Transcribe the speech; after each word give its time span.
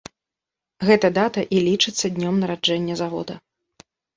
Гэта 0.89 1.11
дата 1.17 1.43
і 1.57 1.61
лічыцца 1.69 2.13
днём 2.17 2.41
нараджэння 2.45 2.95
завода. 3.07 3.33